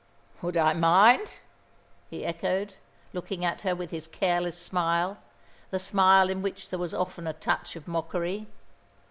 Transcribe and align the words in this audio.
"Would 0.41 0.57
I 0.57 0.73
mind?" 0.73 1.41
he 2.09 2.25
echoed, 2.25 2.73
looking 3.13 3.45
at 3.45 3.61
her 3.61 3.75
with 3.75 3.91
his 3.91 4.07
careless 4.07 4.57
smile, 4.59 5.19
the 5.69 5.77
smile 5.77 6.27
in 6.27 6.41
which 6.41 6.71
there 6.71 6.79
was 6.79 6.95
often 6.95 7.27
a 7.27 7.33
touch 7.33 7.75
of 7.75 7.87
mockery. 7.87 8.47